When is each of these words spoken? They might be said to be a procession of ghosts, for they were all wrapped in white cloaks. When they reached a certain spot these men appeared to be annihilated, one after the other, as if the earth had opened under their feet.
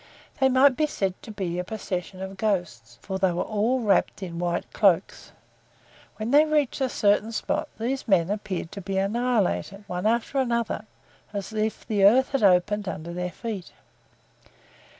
They 0.39 0.49
might 0.49 0.75
be 0.75 0.87
said 0.87 1.13
to 1.21 1.31
be 1.31 1.59
a 1.59 1.63
procession 1.63 2.23
of 2.23 2.35
ghosts, 2.35 2.97
for 3.03 3.19
they 3.19 3.31
were 3.31 3.43
all 3.43 3.81
wrapped 3.81 4.23
in 4.23 4.39
white 4.39 4.73
cloaks. 4.73 5.31
When 6.15 6.31
they 6.31 6.43
reached 6.43 6.81
a 6.81 6.89
certain 6.89 7.31
spot 7.31 7.67
these 7.79 8.07
men 8.07 8.31
appeared 8.31 8.71
to 8.71 8.81
be 8.81 8.97
annihilated, 8.97 9.83
one 9.85 10.07
after 10.07 10.43
the 10.43 10.55
other, 10.55 10.85
as 11.33 11.53
if 11.53 11.85
the 11.85 12.03
earth 12.03 12.29
had 12.31 12.41
opened 12.41 12.87
under 12.89 13.13
their 13.13 13.29
feet. 13.31 13.73